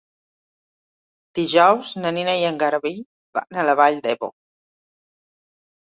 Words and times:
Dijous 1.41 1.93
na 2.03 2.13
Nina 2.19 2.35
i 2.41 2.49
en 2.49 2.59
Garbí 2.65 2.95
van 3.39 3.63
a 3.67 3.71
la 3.71 3.79
Vall 3.85 4.05
d'Ebo. 4.09 4.35